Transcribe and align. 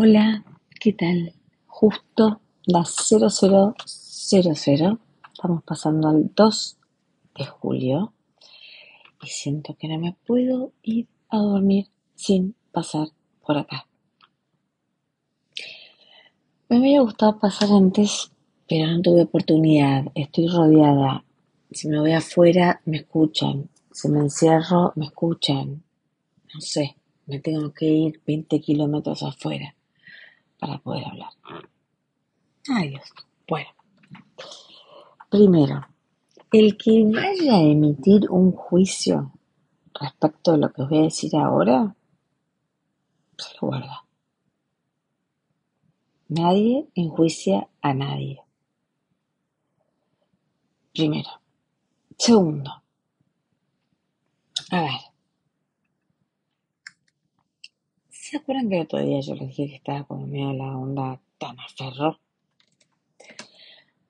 Hola, 0.00 0.44
¿qué 0.78 0.92
tal? 0.92 1.34
Justo 1.66 2.40
las 2.66 2.94
0000, 2.94 3.74
estamos 5.34 5.64
pasando 5.64 6.08
al 6.08 6.32
2 6.36 6.78
de 7.36 7.44
julio 7.44 8.12
y 9.20 9.26
siento 9.26 9.74
que 9.76 9.88
no 9.88 9.98
me 9.98 10.16
puedo 10.24 10.70
ir 10.84 11.08
a 11.30 11.38
dormir 11.38 11.88
sin 12.14 12.54
pasar 12.70 13.08
por 13.44 13.58
acá. 13.58 13.88
Me 16.68 16.78
hubiera 16.78 17.02
gustado 17.02 17.40
pasar 17.40 17.70
antes, 17.72 18.30
pero 18.68 18.86
no 18.86 19.02
tuve 19.02 19.22
oportunidad. 19.22 20.04
Estoy 20.14 20.46
rodeada. 20.46 21.24
Si 21.72 21.88
me 21.88 21.98
voy 21.98 22.12
afuera, 22.12 22.80
me 22.84 22.98
escuchan. 22.98 23.68
Si 23.90 24.08
me 24.08 24.20
encierro, 24.20 24.92
me 24.94 25.06
escuchan. 25.06 25.82
No 26.54 26.60
sé, 26.60 26.94
me 27.26 27.40
tengo 27.40 27.72
que 27.72 27.86
ir 27.86 28.22
20 28.24 28.60
kilómetros 28.60 29.24
afuera 29.24 29.74
para 30.58 30.78
poder 30.78 31.04
hablar. 31.06 31.30
Ay 32.68 32.90
Dios. 32.90 33.12
Bueno. 33.46 33.68
Primero, 35.30 35.86
el 36.52 36.76
que 36.76 37.04
vaya 37.04 37.56
a 37.56 37.62
emitir 37.62 38.30
un 38.30 38.52
juicio 38.52 39.32
respecto 39.94 40.52
a 40.52 40.56
lo 40.56 40.72
que 40.72 40.82
os 40.82 40.88
voy 40.88 40.98
a 40.98 41.02
decir 41.02 41.36
ahora, 41.36 41.94
se 43.36 43.54
lo 43.60 43.68
guarda. 43.68 44.04
Nadie 46.28 46.88
enjuicia 46.94 47.68
a 47.80 47.94
nadie. 47.94 48.42
Primero. 50.92 51.30
Segundo. 52.18 52.82
A 54.70 54.80
ver. 54.80 55.07
¿Se 58.30 58.36
acuerdan 58.36 58.68
que 58.68 58.76
el 58.76 58.82
otro 58.82 58.98
día 59.00 59.20
yo 59.20 59.34
les 59.36 59.48
dije 59.48 59.68
que 59.68 59.76
estaba 59.76 60.04
con 60.04 60.30
medio 60.30 60.52
la 60.52 60.76
onda 60.76 61.18
tan 61.38 61.58
aferro? 61.58 62.20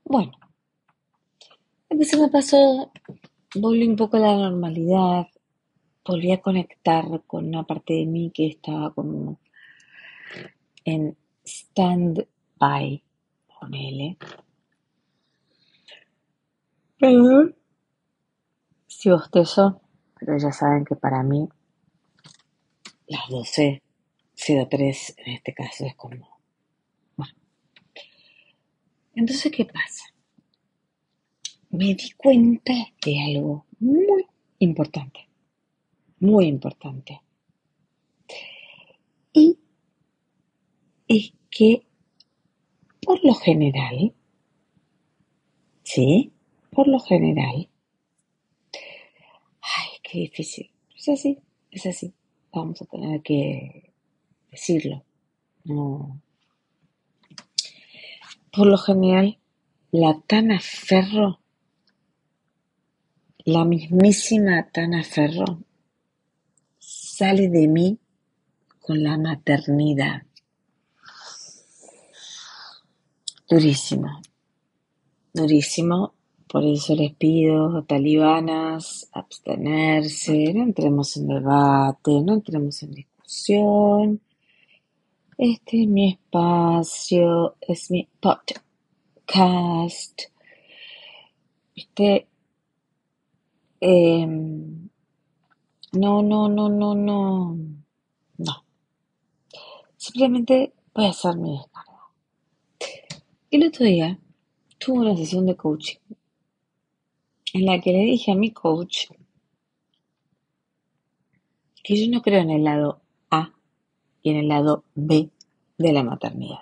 Bueno, 0.02 0.32
lo 1.88 1.96
que 1.96 2.04
se 2.04 2.16
me 2.16 2.28
pasó, 2.28 2.90
volví 3.54 3.86
un 3.86 3.94
poco 3.94 4.16
a 4.16 4.20
la 4.20 4.36
normalidad, 4.36 5.28
volví 6.04 6.32
a 6.32 6.42
conectar 6.42 7.04
con 7.28 7.46
una 7.46 7.62
parte 7.62 7.94
de 7.94 8.06
mí 8.06 8.32
que 8.34 8.48
estaba 8.48 8.92
como 8.92 9.38
en 10.84 11.16
stand-by, 11.44 13.04
ponele. 13.60 14.18
Perdón 16.98 17.54
si 18.88 19.10
bostezo, 19.10 19.80
pero 20.18 20.36
ya 20.38 20.50
saben 20.50 20.84
que 20.84 20.96
para 20.96 21.22
mí 21.22 21.48
las 23.06 23.28
12 23.28 23.80
03 24.38 25.14
en 25.18 25.32
este 25.34 25.52
caso 25.52 25.84
es 25.84 25.94
como... 25.96 26.40
Bueno. 27.16 27.34
Entonces, 29.14 29.50
¿qué 29.50 29.64
pasa? 29.64 30.04
Me 31.70 31.94
di 31.94 32.10
cuenta 32.16 32.72
de 33.04 33.20
algo 33.20 33.66
muy 33.80 34.24
importante, 34.60 35.28
muy 36.20 36.46
importante. 36.46 37.20
Y 39.32 39.58
es 41.08 41.32
que, 41.50 41.86
por 43.02 43.22
lo 43.24 43.34
general, 43.34 44.14
¿sí? 45.82 46.32
Por 46.70 46.86
lo 46.86 47.00
general, 47.00 47.68
ay, 49.60 49.88
qué 50.02 50.20
difícil. 50.20 50.70
Es 50.96 51.08
así, 51.08 51.38
es 51.70 51.86
así. 51.86 52.14
Vamos 52.52 52.80
a 52.80 52.86
tener 52.86 53.20
que 53.22 53.87
decirlo. 54.50 55.04
No. 55.64 56.20
Por 58.52 58.66
lo 58.66 58.78
general, 58.78 59.38
la 59.90 60.20
Tana 60.26 60.58
Ferro, 60.60 61.40
la 63.44 63.64
mismísima 63.64 64.68
Tana 64.70 65.04
Ferro, 65.04 65.62
sale 66.78 67.48
de 67.48 67.68
mí 67.68 67.98
con 68.80 69.02
la 69.02 69.18
maternidad. 69.18 70.22
Durísimo, 73.48 74.20
durísimo. 75.32 76.14
Por 76.48 76.64
eso 76.64 76.94
les 76.94 77.14
pido, 77.14 77.84
talibanas, 77.84 79.08
abstenerse, 79.12 80.54
no 80.54 80.62
entremos 80.62 81.14
en 81.18 81.28
debate, 81.28 82.22
no 82.22 82.34
entremos 82.34 82.82
en 82.82 82.92
discusión. 82.92 84.22
Este 85.38 85.82
es 85.82 85.88
mi 85.88 86.10
espacio, 86.10 87.56
es 87.60 87.92
mi 87.92 88.08
podcast. 88.20 88.50
Este, 91.76 92.26
em, 93.78 94.88
no, 95.92 96.22
no, 96.22 96.48
no, 96.48 96.68
no, 96.68 96.94
no, 96.96 97.56
no. 98.36 98.64
Simplemente 99.96 100.72
voy 100.92 101.04
a 101.04 101.10
hacer 101.10 101.36
mi 101.36 101.52
descarga. 101.52 102.00
El 103.52 103.64
otro 103.64 103.86
día 103.86 104.18
tuve 104.78 104.98
una 104.98 105.16
sesión 105.16 105.46
de 105.46 105.54
coaching 105.54 106.00
en 107.52 107.64
la 107.64 107.80
que 107.80 107.92
le 107.92 108.00
dije 108.00 108.32
a 108.32 108.34
mi 108.34 108.50
coach 108.50 109.06
que 111.84 111.96
yo 111.96 112.10
no 112.10 112.22
creo 112.22 112.40
en 112.40 112.50
el 112.50 112.64
lado 112.64 113.02
en 114.28 114.36
el 114.36 114.48
lado 114.48 114.84
B 114.94 115.30
de 115.78 115.92
la 115.92 116.02
maternidad. 116.02 116.60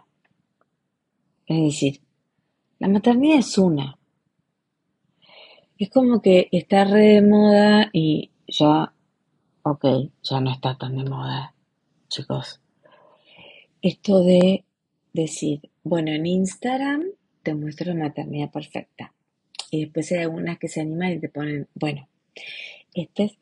Es 1.46 1.62
decir, 1.62 2.00
la 2.78 2.88
maternidad 2.88 3.38
es 3.38 3.56
una. 3.58 3.98
Es 5.78 5.90
como 5.90 6.20
que 6.20 6.48
está 6.52 6.84
re 6.84 7.14
de 7.14 7.22
moda 7.22 7.90
y 7.92 8.30
ya, 8.48 8.92
ok, 9.62 9.84
ya 10.22 10.40
no 10.40 10.50
está 10.50 10.76
tan 10.76 10.96
de 10.96 11.04
moda, 11.04 11.54
chicos. 12.08 12.60
Esto 13.82 14.22
de 14.22 14.64
decir, 15.12 15.70
bueno, 15.84 16.10
en 16.10 16.26
Instagram 16.26 17.04
te 17.42 17.54
muestro 17.54 17.92
la 17.94 18.06
maternidad 18.06 18.50
perfecta. 18.50 19.12
Y 19.70 19.84
después 19.84 20.10
hay 20.12 20.18
algunas 20.18 20.58
que 20.58 20.68
se 20.68 20.80
animan 20.80 21.12
y 21.12 21.20
te 21.20 21.28
ponen, 21.28 21.68
bueno, 21.74 22.08
este 22.94 23.24
es... 23.24 23.38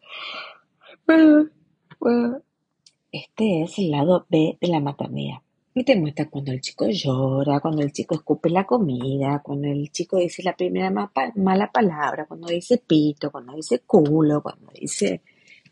Este 3.15 3.63
es 3.63 3.79
el 3.79 3.93
lado 3.93 4.27
B 4.29 4.59
de 4.61 4.67
la 4.67 4.81
maternidad. 4.81 5.37
Y 5.73 5.85
te 5.85 5.95
muestra 5.95 6.29
cuando 6.29 6.51
el 6.51 6.61
chico 6.61 6.89
llora, 6.89 7.61
cuando 7.61 7.83
el 7.83 7.93
chico 7.93 8.17
escupe 8.17 8.51
la 8.51 8.67
comida, 8.67 9.41
cuando 9.41 9.69
el 9.69 9.93
chico 9.93 10.17
dice 10.17 10.43
la 10.43 10.57
primera 10.57 10.91
mala 11.37 11.71
palabra, 11.71 12.27
cuando 12.27 12.49
dice 12.49 12.79
pito, 12.79 13.31
cuando 13.31 13.55
dice 13.55 13.83
culo, 13.87 14.43
cuando 14.43 14.73
dice 14.73 15.23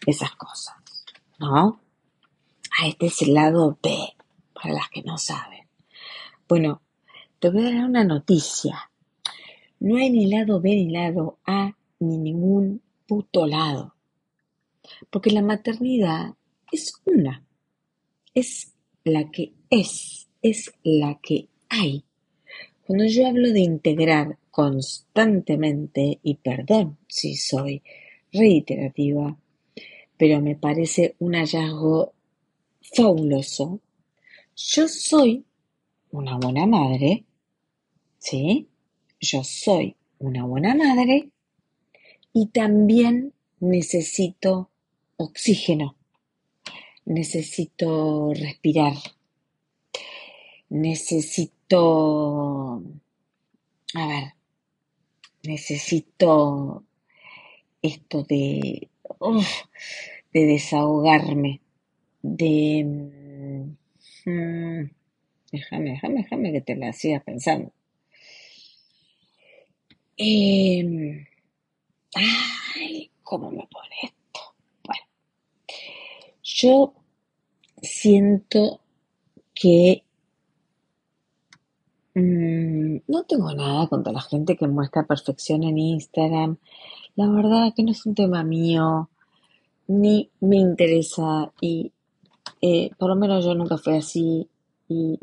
esas 0.06 0.36
cosas. 0.36 0.76
¿No? 1.40 1.80
Ah, 2.78 2.86
este 2.86 3.06
es 3.06 3.22
el 3.22 3.34
lado 3.34 3.76
B, 3.82 3.92
para 4.54 4.74
las 4.74 4.88
que 4.88 5.02
no 5.02 5.18
saben. 5.18 5.66
Bueno, 6.48 6.80
te 7.40 7.50
voy 7.50 7.66
a 7.66 7.72
dar 7.72 7.86
una 7.86 8.04
noticia. 8.04 8.88
No 9.80 9.96
hay 9.96 10.10
ni 10.10 10.26
lado 10.26 10.60
B 10.60 10.76
ni 10.76 10.90
lado 10.90 11.38
A, 11.44 11.74
ni 11.98 12.18
ningún 12.18 12.82
puto 13.08 13.48
lado. 13.48 13.96
Porque 15.10 15.32
la 15.32 15.42
maternidad 15.42 16.36
es 16.72 16.94
una, 17.04 17.44
es 18.34 18.72
la 19.04 19.30
que 19.30 19.52
es, 19.70 20.28
es 20.40 20.72
la 20.82 21.20
que 21.22 21.48
hay. 21.68 22.04
Cuando 22.86 23.04
yo 23.04 23.26
hablo 23.26 23.52
de 23.52 23.60
integrar 23.60 24.38
constantemente, 24.50 26.18
y 26.22 26.36
perdón 26.36 26.98
si 27.06 27.36
soy 27.36 27.82
reiterativa, 28.32 29.38
pero 30.16 30.40
me 30.40 30.56
parece 30.56 31.14
un 31.18 31.34
hallazgo 31.34 32.14
fabuloso, 32.80 33.80
yo 34.56 34.88
soy 34.88 35.44
una 36.10 36.38
buena 36.38 36.66
madre, 36.66 37.24
¿sí? 38.18 38.68
Yo 39.20 39.44
soy 39.44 39.96
una 40.18 40.44
buena 40.44 40.74
madre 40.74 41.30
y 42.32 42.46
también 42.46 43.34
necesito 43.60 44.70
oxígeno 45.16 45.96
necesito 47.04 48.32
respirar, 48.34 48.94
necesito, 50.68 51.80
a 53.94 54.06
ver, 54.06 54.34
necesito 55.42 56.84
esto 57.82 58.22
de, 58.24 58.88
de 60.32 60.46
desahogarme, 60.46 61.60
de... 62.22 62.84
Mm, 64.24 64.90
déjame, 65.50 65.90
déjame, 65.90 66.22
déjame 66.22 66.52
que 66.52 66.60
te 66.60 66.76
la 66.76 66.92
sigas 66.92 67.22
pensando. 67.24 67.72
Em, 70.16 71.26
ay, 72.14 73.10
¿cómo 73.22 73.50
me 73.50 73.66
pone 73.66 74.21
yo 76.62 76.94
siento 77.80 78.80
que 79.52 80.04
mm, 82.14 82.96
no 83.08 83.24
tengo 83.24 83.52
nada 83.54 83.88
contra 83.88 84.12
la 84.12 84.20
gente 84.20 84.56
que 84.56 84.68
muestra 84.68 85.06
perfección 85.06 85.64
en 85.64 85.78
Instagram. 85.78 86.58
La 87.16 87.28
verdad 87.28 87.72
que 87.74 87.82
no 87.82 87.90
es 87.90 88.06
un 88.06 88.14
tema 88.14 88.44
mío, 88.44 89.10
ni 89.88 90.30
me 90.40 90.56
interesa 90.56 91.52
y 91.60 91.92
eh, 92.60 92.90
por 92.96 93.08
lo 93.10 93.16
menos 93.16 93.44
yo 93.44 93.54
nunca 93.54 93.76
fui 93.76 93.96
así 93.96 94.48
y 94.88 95.18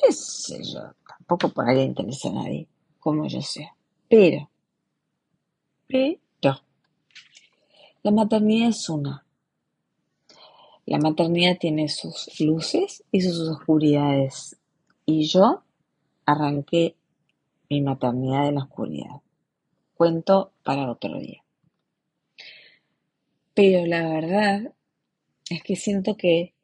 qué 0.00 0.12
sé 0.12 0.62
yo, 0.62 0.94
tampoco 1.08 1.48
por 1.48 1.68
ahí 1.68 1.76
le 1.76 1.84
interesa 1.84 2.28
a 2.28 2.34
nadie, 2.34 2.68
como 3.00 3.26
yo 3.26 3.42
sea. 3.42 3.74
Pero, 4.08 4.48
pero, 5.88 6.20
la 8.02 8.10
maternidad 8.10 8.68
es 8.68 8.88
una. 8.88 9.23
La 10.86 10.98
maternidad 10.98 11.56
tiene 11.58 11.88
sus 11.88 12.40
luces 12.40 13.04
y 13.10 13.22
sus 13.22 13.48
oscuridades. 13.48 14.56
Y 15.06 15.24
yo 15.24 15.62
arranqué 16.26 16.94
mi 17.70 17.80
maternidad 17.80 18.44
de 18.44 18.52
la 18.52 18.64
oscuridad. 18.64 19.22
Cuento 19.94 20.52
para 20.62 20.90
otro 20.90 21.18
día. 21.18 21.42
Pero 23.54 23.86
la 23.86 24.08
verdad 24.08 24.74
es 25.48 25.62
que 25.62 25.76
siento 25.76 26.16
que... 26.16 26.54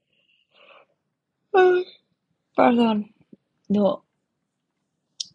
perdón. 2.54 3.14
No, 3.68 4.04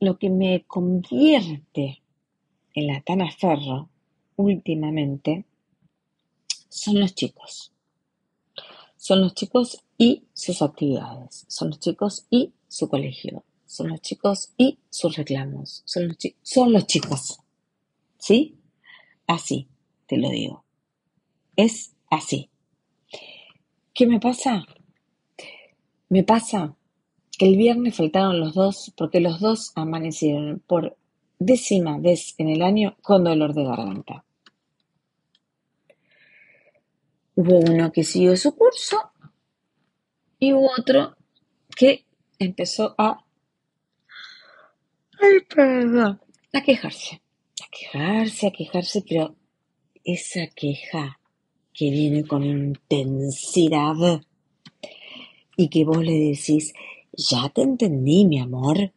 lo 0.01 0.19
que 0.19 0.29
me 0.29 0.65
convierte 0.67 2.01
en 2.73 2.87
la 2.87 3.01
Tana 3.01 3.31
Ferro 3.31 3.89
últimamente 4.35 5.45
son 6.69 6.99
los 6.99 7.15
chicos. 7.15 7.74
Son 9.07 9.21
los 9.21 9.35
chicos 9.35 9.83
y 9.99 10.23
sus 10.33 10.63
actividades. 10.63 11.45
Son 11.47 11.69
los 11.69 11.79
chicos 11.79 12.25
y 12.31 12.53
su 12.67 12.89
colegio. 12.89 13.43
Son 13.67 13.89
los 13.89 14.01
chicos 14.01 14.51
y 14.57 14.79
sus 14.89 15.15
reclamos. 15.15 15.83
Son 15.85 16.07
los, 16.07 16.17
son 16.41 16.73
los 16.73 16.87
chicos. 16.87 17.37
¿Sí? 18.17 18.57
Así, 19.27 19.67
te 20.07 20.17
lo 20.17 20.29
digo. 20.29 20.65
Es 21.55 21.93
así. 22.09 22.49
¿Qué 23.93 24.07
me 24.07 24.19
pasa? 24.19 24.65
Me 26.09 26.23
pasa 26.23 26.75
que 27.37 27.45
el 27.45 27.57
viernes 27.57 27.97
faltaron 27.97 28.39
los 28.39 28.55
dos 28.55 28.91
porque 28.97 29.19
los 29.19 29.39
dos 29.39 29.71
amanecieron 29.75 30.63
por 30.65 30.97
décima 31.37 31.99
vez 31.99 32.33
en 32.39 32.49
el 32.49 32.63
año 32.63 32.97
con 33.03 33.23
dolor 33.23 33.53
de 33.53 33.65
garganta. 33.65 34.24
Hubo 37.35 37.59
uno 37.59 37.91
que 37.91 38.03
siguió 38.03 38.35
su 38.37 38.55
curso 38.55 39.11
y 40.39 40.53
hubo 40.53 40.71
otro 40.77 41.15
que 41.75 42.05
empezó 42.39 42.95
a... 42.97 43.25
Ay, 45.19 45.41
perdón. 45.53 46.21
A 46.53 46.61
quejarse. 46.61 47.21
A 47.61 47.67
quejarse, 47.71 48.47
a 48.47 48.51
quejarse, 48.51 49.03
pero 49.07 49.35
esa 50.03 50.47
queja 50.55 51.19
que 51.73 51.89
viene 51.89 52.25
con 52.25 52.43
intensidad 52.43 54.21
y 55.57 55.69
que 55.69 55.83
vos 55.83 56.03
le 56.03 56.13
decís, 56.13 56.73
ya 57.11 57.49
te 57.49 57.61
entendí, 57.61 58.25
mi 58.25 58.39
amor. 58.39 58.93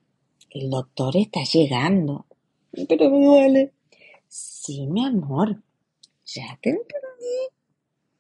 El 0.50 0.70
doctor 0.70 1.16
está 1.16 1.42
llegando. 1.42 2.26
Pero 2.88 3.10
me 3.10 3.24
duele. 3.24 3.72
Sí, 4.28 4.86
mi 4.86 5.04
amor. 5.04 5.62
Ya 6.24 6.58
te 6.62 6.70
entendí. 6.70 7.57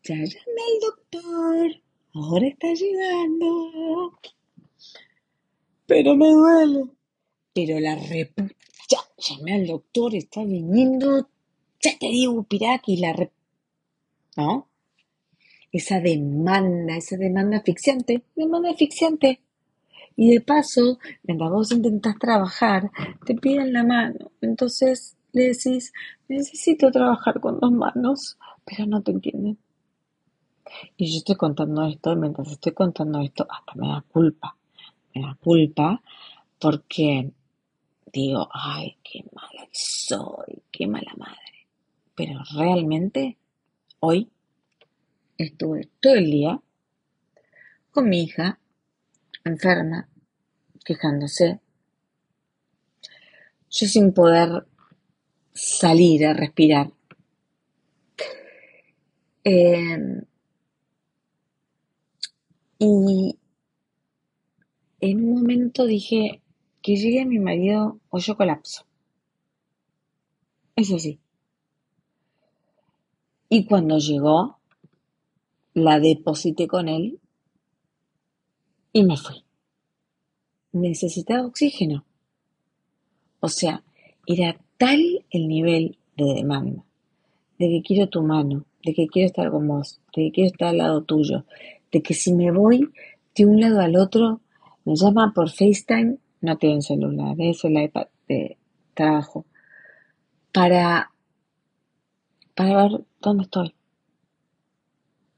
Ya 0.08 0.14
llamé 0.14 0.62
al 0.64 0.80
doctor. 0.80 1.82
Ahora 2.14 2.46
está 2.46 2.68
llegando. 2.72 4.18
Pero 5.86 6.16
me 6.16 6.30
duele. 6.30 6.84
Pero 7.52 7.78
la 7.78 7.94
rep... 7.94 8.32
Ya 8.88 9.00
llamé 9.18 9.56
al 9.56 9.66
doctor, 9.66 10.14
está 10.14 10.42
viniendo. 10.44 11.28
Ya 11.82 11.98
te 12.00 12.06
digo, 12.06 12.42
Piraki, 12.44 12.96
la 12.96 13.12
rep... 13.12 13.32
¿No? 14.38 14.70
Esa 15.72 16.00
demanda, 16.00 16.96
esa 16.96 17.18
demanda 17.18 17.58
asfixiante, 17.58 18.22
demanda 18.34 18.70
asfixiante. 18.70 19.42
Y 20.16 20.30
de 20.30 20.40
paso, 20.40 20.98
mientras 21.24 21.50
vos 21.50 21.70
intentás 21.70 22.18
trabajar, 22.18 22.90
te 23.26 23.34
piden 23.34 23.74
la 23.74 23.84
mano. 23.84 24.32
Entonces 24.40 25.18
le 25.32 25.48
decís, 25.48 25.92
necesito 26.28 26.90
trabajar 26.90 27.40
con 27.40 27.60
dos 27.60 27.72
manos, 27.72 28.38
pero 28.64 28.86
no 28.86 29.02
te 29.02 29.10
entienden. 29.10 29.58
Y 30.96 31.10
yo 31.10 31.18
estoy 31.18 31.36
contando 31.36 31.84
esto, 31.86 32.14
mientras 32.16 32.50
estoy 32.50 32.72
contando 32.72 33.20
esto, 33.20 33.46
hasta 33.48 33.74
me 33.74 33.88
da 33.88 34.04
culpa. 34.08 34.56
Me 35.14 35.22
da 35.22 35.36
culpa 35.40 36.02
porque 36.58 37.32
digo, 38.12 38.48
ay, 38.52 38.96
qué 39.02 39.24
mala 39.32 39.68
soy, 39.72 40.62
qué 40.70 40.86
mala 40.86 41.12
madre. 41.16 41.66
Pero 42.14 42.40
realmente, 42.54 43.38
hoy 44.00 44.30
estuve 45.36 45.88
todo 46.00 46.14
el 46.14 46.30
día 46.30 46.60
con 47.90 48.08
mi 48.08 48.22
hija 48.22 48.58
enferma, 49.44 50.08
quejándose, 50.84 51.60
yo 53.70 53.86
sin 53.86 54.12
poder 54.12 54.66
salir 55.52 56.26
a 56.26 56.32
respirar. 56.32 56.92
Em, 59.44 60.22
y 62.78 63.36
en 65.00 65.24
un 65.24 65.34
momento 65.34 65.86
dije 65.86 66.42
que 66.82 66.96
llegue 66.96 67.24
mi 67.24 67.38
marido 67.38 68.00
o 68.10 68.18
yo 68.18 68.36
colapso. 68.36 68.84
Eso 70.76 70.98
sí. 70.98 71.18
Y 73.48 73.64
cuando 73.64 73.98
llegó, 73.98 74.58
la 75.74 76.00
deposité 76.00 76.66
con 76.66 76.88
él 76.88 77.20
y 78.92 79.04
me 79.04 79.16
fui. 79.16 79.44
Necesitaba 80.72 81.46
oxígeno. 81.46 82.04
O 83.40 83.48
sea, 83.48 83.84
era 84.26 84.60
tal 84.76 85.24
el 85.30 85.48
nivel 85.48 85.98
de 86.16 86.34
demanda, 86.34 86.84
de 87.58 87.68
que 87.68 87.82
quiero 87.82 88.08
tu 88.08 88.22
mano, 88.22 88.64
de 88.84 88.94
que 88.94 89.06
quiero 89.06 89.26
estar 89.26 89.50
con 89.50 89.66
vos, 89.66 90.00
de 90.14 90.24
que 90.24 90.32
quiero 90.32 90.48
estar 90.48 90.68
al 90.68 90.78
lado 90.78 91.02
tuyo, 91.04 91.44
de 91.92 92.02
que 92.02 92.14
si 92.14 92.32
me 92.32 92.50
voy 92.50 92.90
de 93.34 93.46
un 93.46 93.60
lado 93.60 93.80
al 93.80 93.96
otro, 93.96 94.40
me 94.84 94.96
llama 94.96 95.32
por 95.34 95.50
FaceTime, 95.50 96.18
no 96.40 96.56
tienen 96.56 96.82
celular, 96.82 97.34
es 97.38 97.64
el 97.64 97.80
iPad 97.80 98.06
de 98.28 98.56
trabajo, 98.94 99.46
para, 100.52 101.12
para 102.54 102.76
ver 102.76 103.00
dónde 103.20 103.44
estoy. 103.44 103.74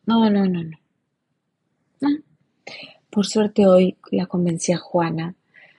No, 0.06 0.28
no, 0.30 0.46
no, 0.46 0.62
no. 0.64 0.76
Por 3.10 3.26
suerte 3.26 3.66
hoy 3.66 3.96
la 4.12 4.26
convencí 4.26 4.72
a 4.72 4.78
Juana. 4.78 5.34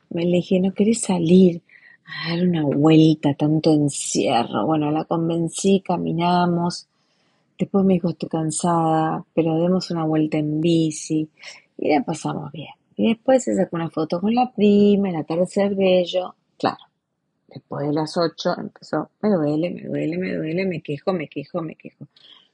Me 0.09 0.25
le 0.25 0.37
dije, 0.37 0.59
¿no 0.59 0.73
querés 0.73 1.01
salir 1.01 1.63
a 2.05 2.29
dar 2.29 2.45
una 2.45 2.63
vuelta, 2.63 3.33
tanto 3.33 3.73
encierro? 3.73 4.65
Bueno, 4.65 4.91
la 4.91 5.05
convencí, 5.05 5.81
caminamos. 5.81 6.89
Después 7.61 7.85
me 7.85 7.93
dijo, 7.93 8.09
estoy 8.09 8.27
cansada, 8.27 9.23
pero 9.35 9.53
demos 9.61 9.91
una 9.91 10.03
vuelta 10.03 10.39
en 10.39 10.59
bici. 10.59 11.29
Y 11.77 11.93
la 11.93 12.03
pasamos 12.03 12.51
bien. 12.51 12.73
Y 12.95 13.09
después 13.09 13.43
se 13.43 13.55
sacó 13.55 13.75
una 13.75 13.91
foto 13.91 14.19
con 14.19 14.33
la 14.33 14.51
prima, 14.51 15.09
el 15.09 15.17
atardecer 15.17 15.75
bello. 15.75 16.33
Claro, 16.57 16.83
después 17.47 17.85
de 17.85 17.93
las 17.93 18.17
ocho 18.17 18.55
empezó, 18.57 19.11
me 19.21 19.29
duele, 19.29 19.69
me 19.69 19.83
duele, 19.83 20.17
me 20.17 20.33
duele, 20.33 20.65
me 20.65 20.81
quejo, 20.81 21.13
me 21.13 21.27
quejo, 21.27 21.61
me 21.61 21.75
quejo. 21.75 22.07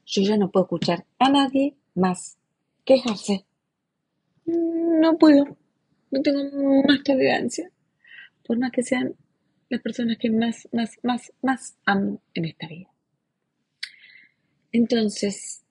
Yo 0.05 0.23
ya 0.23 0.35
no 0.35 0.51
puedo 0.51 0.65
escuchar 0.65 1.05
a 1.19 1.29
nadie 1.29 1.73
más 1.95 2.37
quejarse. 2.83 3.45
No 4.45 5.17
puedo, 5.17 5.45
no 6.11 6.21
tengo 6.21 6.83
más 6.85 7.01
tolerancia, 7.05 7.71
por 8.45 8.59
más 8.59 8.71
que 8.71 8.83
sean 8.83 9.15
las 9.69 9.79
personas 9.79 10.17
que 10.17 10.29
más, 10.29 10.67
más, 10.73 10.97
más, 11.01 11.31
más 11.41 11.77
amo 11.85 12.19
en 12.33 12.43
esta 12.43 12.67
vida. 12.67 12.89
Entonces, 14.77 15.63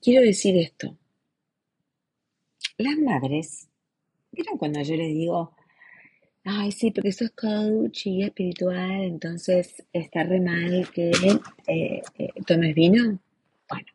quiero 0.00 0.24
decir 0.24 0.56
esto. 0.56 0.96
Las 2.78 2.96
madres, 2.96 3.68
¿vieron 4.30 4.56
cuando 4.56 4.80
yo 4.80 4.96
les 4.96 5.12
digo, 5.12 5.54
ay, 6.42 6.72
sí, 6.72 6.90
porque 6.90 7.10
eso 7.10 7.26
es 7.26 7.32
coach 7.32 8.06
y 8.06 8.22
espiritual, 8.22 9.02
entonces 9.02 9.84
está 9.92 10.24
re 10.24 10.40
mal 10.40 10.90
que 10.90 11.10
eh, 11.66 12.00
eh, 12.16 12.28
tomes 12.46 12.74
vino? 12.74 13.20
Bueno, 13.68 13.86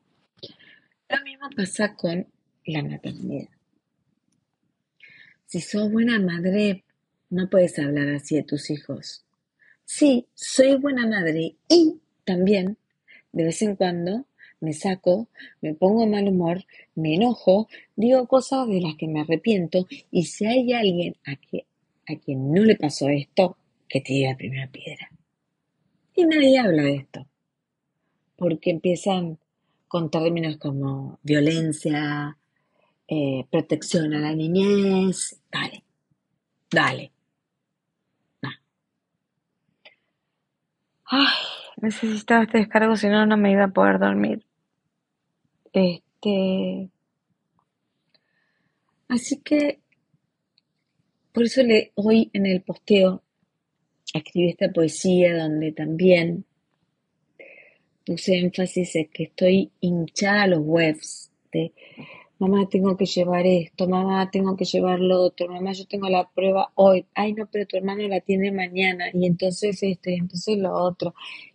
lo 1.10 1.24
mismo 1.24 1.50
pasa 1.56 1.96
con 1.96 2.28
la 2.68 2.84
maternidad. 2.84 3.50
Si 5.48 5.60
sos 5.60 5.92
buena 5.92 6.20
madre, 6.20 6.84
no 7.32 7.50
puedes 7.50 7.80
hablar 7.80 8.10
así 8.10 8.36
de 8.36 8.44
tus 8.44 8.70
hijos. 8.70 9.26
Sí, 9.86 10.28
soy 10.36 10.76
buena 10.76 11.08
madre 11.08 11.56
y 11.68 12.00
también, 12.26 12.78
de 13.38 13.44
vez 13.44 13.62
en 13.62 13.76
cuando, 13.76 14.26
me 14.60 14.74
saco, 14.74 15.30
me 15.62 15.76
pongo 15.76 16.02
de 16.02 16.08
mal 16.08 16.28
humor, 16.28 16.66
me 16.96 17.14
enojo, 17.14 17.68
digo 17.96 18.28
cosas 18.28 18.68
de 18.68 18.82
las 18.82 18.96
que 18.96 19.08
me 19.08 19.22
arrepiento 19.22 19.88
y 20.10 20.24
si 20.24 20.48
hay 20.48 20.74
alguien 20.74 21.16
a, 21.24 21.34
a 21.34 22.16
quien 22.18 22.52
no 22.52 22.64
le 22.64 22.76
pasó 22.76 23.08
esto, 23.10 23.56
que 23.88 24.02
diga 24.02 24.32
la 24.32 24.38
primera 24.38 24.68
piedra. 24.72 25.12
Y 26.16 26.26
nadie 26.26 26.58
habla 26.58 26.82
de 26.82 26.96
esto, 26.96 27.28
porque 28.36 28.72
empiezan 28.72 29.38
con 29.88 30.10
términos 30.10 30.58
como 30.58 31.20
violencia, 31.22 32.36
eh, 33.08 33.46
protección 33.52 34.16
a 34.16 34.20
la 34.20 34.34
niñez, 34.34 35.40
dale, 35.52 35.84
dale. 36.72 37.12
Ay, 41.10 41.57
necesitaba 41.82 42.44
este 42.44 42.60
descargo, 42.60 42.96
si 42.96 43.08
no, 43.08 43.26
no 43.26 43.38
me 43.38 43.52
iba 43.52 43.66
a 43.66 43.70
poder 43.70 44.00
dormir. 44.00 44.46
Este. 45.74 46.90
Así 49.08 49.40
que, 49.42 49.80
por 51.32 51.44
eso 51.44 51.64
le, 51.64 51.92
hoy 51.96 52.30
en 52.34 52.46
el 52.46 52.62
posteo 52.62 53.24
escribí 54.14 54.50
esta 54.50 54.72
poesía 54.72 55.38
donde 55.38 55.72
también 55.72 56.46
puse 58.06 58.38
énfasis 58.38 58.96
en 58.96 59.08
que 59.10 59.24
estoy 59.24 59.72
hinchada 59.82 60.44
a 60.44 60.48
los 60.48 60.62
webs 60.62 61.32
de 61.52 61.74
mamá 62.40 62.68
tengo 62.70 62.96
que 62.96 63.06
llevar 63.06 63.46
esto, 63.46 63.88
mamá 63.88 64.30
tengo 64.32 64.56
que 64.56 64.66
llevar 64.66 65.00
lo 65.00 65.22
otro, 65.22 65.48
mamá 65.48 65.74
yo 65.74 65.86
tengo 65.86 66.10
la 66.10 66.30
prueba 66.30 66.72
hoy, 66.76 67.06
ay 67.16 67.34
no, 67.34 67.48
pero 67.52 67.66
tu 67.66 67.78
hermano 67.78 68.08
la 68.08 68.22
tiene 68.22 68.52
mañana 68.52 69.06
y 69.14 69.26
entonces 69.26 69.82
esto 69.82 70.10
y 70.10 70.16
entonces 70.16 70.58
lo 70.58 70.74
otro 70.74 71.14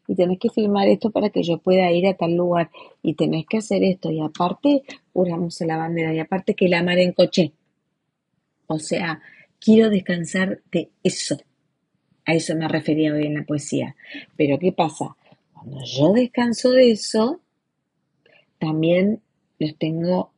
y 0.08 0.14
tenés 0.14 0.38
que 0.38 0.50
filmar 0.50 0.88
esto 0.88 1.10
para 1.10 1.30
que 1.30 1.42
yo 1.42 1.58
pueda 1.58 1.90
ir 1.90 2.06
a 2.06 2.14
tal 2.14 2.34
lugar 2.34 2.70
y 3.02 3.14
tenés 3.14 3.46
que 3.46 3.58
hacer 3.58 3.82
esto 3.84 4.10
y 4.10 4.20
aparte 4.20 4.82
juramos 5.12 5.60
la 5.60 5.76
bandera 5.76 6.12
y 6.14 6.18
aparte 6.18 6.54
que 6.54 6.68
la 6.68 6.82
mar 6.82 6.98
en 6.98 7.12
coche. 7.12 7.52
O 8.66 8.78
sea, 8.78 9.20
quiero 9.60 9.90
descansar 9.90 10.60
de 10.70 10.90
eso. 11.02 11.36
A 12.24 12.34
eso 12.34 12.54
me 12.56 12.68
refería 12.68 13.12
hoy 13.12 13.26
en 13.26 13.34
la 13.34 13.44
poesía. 13.44 13.96
Pero 14.36 14.58
¿qué 14.58 14.72
pasa? 14.72 15.16
Cuando 15.52 15.84
yo 15.84 16.12
descanso 16.12 16.70
de 16.70 16.92
eso, 16.92 17.40
también 18.58 19.20
los 19.58 19.76
tengo 19.76 20.32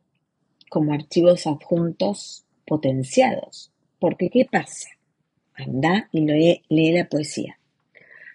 como 0.75 0.91
archivos 0.91 1.47
adjuntos 1.47 2.43
potenciados. 2.67 3.71
Porque 3.97 4.29
¿qué 4.29 4.45
pasa? 4.45 4.89
Anda 5.53 6.09
y 6.11 6.19
lee, 6.25 6.63
lee 6.67 6.91
la 6.91 7.07
poesía. 7.07 7.57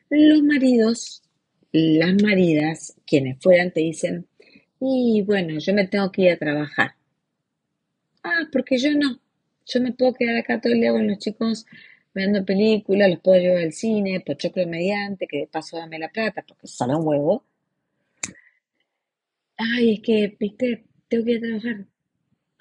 Los 0.09 0.43
maridos, 0.43 1.23
las 1.71 2.15
maridas, 2.23 2.97
quienes 3.07 3.39
fueran, 3.43 3.73
te 3.73 3.81
dicen, 3.81 4.27
y 4.81 5.21
bueno, 5.21 5.59
yo 5.59 5.75
me 5.75 5.87
tengo 5.87 6.11
que 6.11 6.23
ir 6.23 6.31
a 6.31 6.39
trabajar. 6.39 6.95
Ah, 8.23 8.49
porque 8.51 8.79
yo 8.79 8.95
no. 8.95 9.21
Yo 9.67 9.83
me 9.83 9.93
puedo 9.93 10.15
quedar 10.15 10.39
acá 10.39 10.63
todo 10.63 10.73
el 10.73 10.81
día 10.81 10.93
con 10.93 11.07
los 11.07 11.19
chicos 11.19 11.67
viendo 12.15 12.43
películas, 12.43 13.11
los 13.11 13.21
puedo 13.21 13.39
llevar 13.39 13.65
al 13.65 13.73
cine, 13.75 14.21
pochoclo 14.21 14.67
mediante, 14.67 15.27
que 15.27 15.41
de 15.41 15.47
paso 15.47 15.77
dame 15.77 15.99
la 15.99 16.09
plata, 16.09 16.43
porque 16.49 16.67
sale 16.67 16.95
un 16.95 17.07
huevo. 17.07 17.45
Ay, 19.59 19.93
es 19.97 20.01
que, 20.01 20.37
viste, 20.41 20.87
tengo 21.07 21.25
que 21.27 21.33
ir 21.33 21.45
a 21.45 21.61
trabajar. 21.61 21.87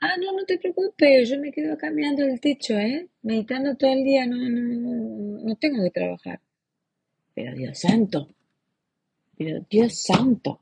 Ah, 0.02 0.16
no, 0.18 0.32
no 0.32 0.46
te 0.46 0.58
preocupes, 0.58 1.30
yo 1.30 1.40
me 1.40 1.52
quedo 1.52 1.74
acá 1.74 1.92
mirando 1.92 2.24
el 2.24 2.40
techo, 2.40 2.74
¿eh? 2.78 3.10
Meditando 3.22 3.76
todo 3.76 3.92
el 3.92 4.04
día, 4.06 4.26
no, 4.26 4.38
no, 4.38 5.44
no 5.44 5.56
tengo 5.58 5.84
que 5.84 5.92
trabajar. 5.92 6.40
Pero 7.34 7.54
Dios 7.54 7.80
santo, 7.80 8.30
pero 9.38 9.66
Dios 9.70 10.02
santo. 10.02 10.62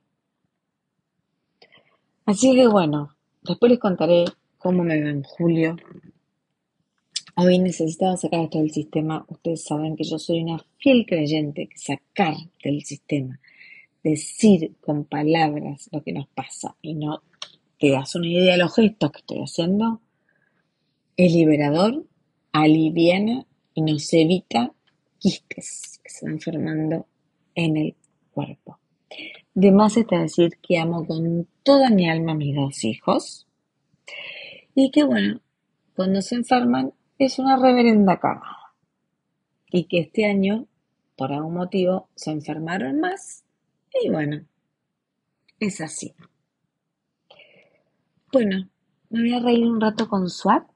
Así 2.25 2.56
que 2.56 2.67
bueno, 2.67 3.15
después 3.44 3.72
les 3.72 3.79
contaré 3.79 4.25
cómo 4.58 4.84
me 4.84 5.01
va 5.01 5.10
en 5.10 5.24
julio. 5.24 5.77
Hoy 7.36 7.60
necesitaba 7.60 8.17
sacar 8.17 8.41
esto 8.41 8.58
del 8.58 8.72
sistema. 8.72 9.24
Ustedes 9.29 9.63
saben 9.63 9.96
que 9.96 10.03
yo 10.03 10.17
soy 10.17 10.41
una 10.41 10.58
fiel 10.79 11.06
creyente 11.06 11.67
que 11.67 11.77
sacar 11.77 12.34
del 12.63 12.84
sistema, 12.84 13.39
decir 14.03 14.75
con 14.82 15.06
palabras 15.06 15.89
lo 15.91 16.01
que 16.01 16.13
nos 16.13 16.27
pasa 16.29 16.75
y 16.82 16.96
no 16.96 17.22
te 17.79 17.91
das 17.91 18.15
una 18.15 18.27
idea 18.27 18.53
de 18.53 18.57
los 18.57 18.75
gestos 18.75 19.12
que 19.12 19.19
estoy 19.19 19.39
haciendo, 19.39 20.01
es 21.15 21.34
liberador, 21.34 22.05
aliviana 22.51 23.46
y 23.74 23.81
nos 23.81 24.12
evita 24.13 24.74
quistes 25.19 26.00
que 26.03 26.10
se 26.10 26.25
van 26.25 26.39
formando 26.39 27.07
en 27.55 27.77
el 27.77 27.96
cuerpo. 28.31 28.79
De 29.53 29.72
más 29.72 29.98
está 29.98 30.19
decir 30.19 30.57
que 30.62 30.77
amo 30.77 31.05
con 31.05 31.48
toda 31.63 31.89
mi 31.89 32.10
alma 32.10 32.34
a 32.34 32.36
mis 32.36 32.55
dos 32.55 32.84
hijos 32.84 33.48
y 34.75 34.91
que 34.91 35.03
bueno, 35.03 35.41
cuando 35.96 36.22
se 36.22 36.36
enferman 36.36 36.93
es 37.17 37.39
una 37.39 37.57
reverenda 37.57 38.19
cagada. 38.19 38.74
Y 39.69 39.86
que 39.86 40.00
este 40.00 40.25
año, 40.25 40.67
por 41.15 41.34
algún 41.34 41.55
motivo, 41.55 42.10
se 42.15 42.31
enfermaron 42.31 43.00
más 43.00 43.43
y 44.01 44.10
bueno, 44.10 44.46
es 45.60 45.81
así. 45.81 46.13
Bueno, 48.29 48.67
me 49.10 49.22
voy 49.22 49.34
a 49.34 49.39
reír 49.39 49.65
un 49.65 49.79
rato 49.79 50.10
con 50.10 50.29
Swat. 50.29 50.67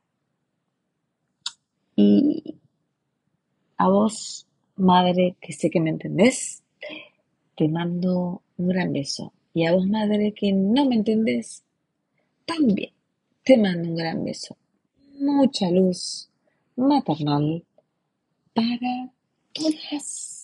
Y 1.98 2.56
a 3.76 3.90
vos, 3.90 4.48
madre, 4.78 5.36
que 5.42 5.52
sé 5.52 5.70
que 5.70 5.82
me 5.82 5.90
entendés, 5.90 6.64
te 7.58 7.68
mando 7.68 8.42
un 8.58 8.68
gran 8.70 8.94
beso. 8.94 9.34
Y 9.54 9.66
a 9.66 9.74
vos, 9.74 9.86
madre, 9.86 10.34
que 10.34 10.54
no 10.54 10.86
me 10.86 10.96
entendés, 10.96 11.64
también 12.46 12.92
te 13.44 13.58
mando 13.58 13.90
un 13.90 13.96
gran 13.96 14.24
beso. 14.24 14.56
Mucha 15.20 15.70
luz 15.70 16.30
maternal 16.78 17.66
para 18.54 19.12
todas. 19.52 20.41